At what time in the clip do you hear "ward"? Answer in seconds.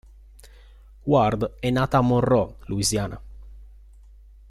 1.07-1.59